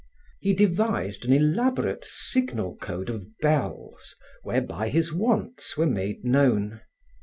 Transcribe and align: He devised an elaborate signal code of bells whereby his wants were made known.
He 0.39 0.55
devised 0.55 1.25
an 1.25 1.31
elaborate 1.33 2.03
signal 2.03 2.75
code 2.77 3.07
of 3.07 3.37
bells 3.37 4.15
whereby 4.41 4.89
his 4.89 5.13
wants 5.13 5.77
were 5.77 5.85
made 5.85 6.25
known. 6.25 6.81